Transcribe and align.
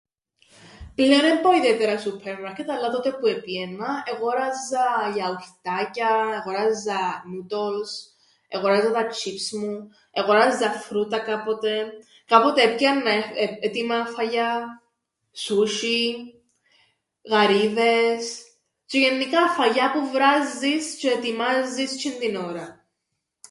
Πλέον 0.95 1.25
εν 1.25 1.41
πάω 1.41 1.51
ιδιαίτερα 1.53 1.97
σούππερμαρκετ 1.99 2.69
αλλά 2.69 2.89
τότε 2.91 3.09
που 3.11 3.27
επήαιννα, 3.27 4.03
εγόραζα 4.13 4.87
γιαουρτάκια, 5.13 6.13
εγόραζα 6.41 6.99
noodles, 7.29 7.91
εγόραζα 8.47 8.91
τα 8.91 9.05
τσ̆ιπς 9.07 9.51
μου, 9.59 9.89
εγόραζα 10.11 10.71
φρούτα 10.71 11.19
κάποτε. 11.19 11.85
Κάποτε 12.25 12.61
έπιαννα 12.61 13.11
έτοιμα 13.59 14.05
φαγιά, 14.05 14.81
σούσ̆ι, 15.31 16.05
γαρίδες 17.29 18.41
τžαι 18.85 18.99
γεννικά 18.99 19.49
φαγιά 19.57 19.91
που 19.91 20.09
βράζεις 20.13 20.85
τžαι 20.99 21.09
ετοιμάζεις 21.17 21.91
τžείντην 21.97 22.35
ώραν. 22.47 22.73